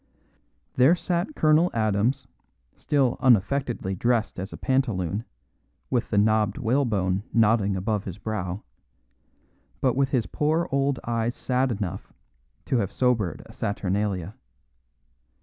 There 0.77 0.95
sat 0.95 1.35
Colonel 1.35 1.69
Adams, 1.75 2.25
still 2.75 3.17
unaffectedly 3.19 3.93
dressed 3.93 4.39
as 4.39 4.51
a 4.51 4.57
pantaloon, 4.57 5.25
with 5.91 6.09
the 6.09 6.17
knobbed 6.17 6.57
whalebone 6.57 7.21
nodding 7.33 7.75
above 7.75 8.05
his 8.05 8.17
brow, 8.17 8.63
but 9.79 9.95
with 9.95 10.09
his 10.09 10.25
poor 10.25 10.67
old 10.71 10.99
eyes 11.03 11.35
sad 11.35 11.71
enough 11.71 12.11
to 12.65 12.77
have 12.77 12.91
sobered 12.91 13.43
a 13.45 13.53
Saturnalia. 13.53 14.33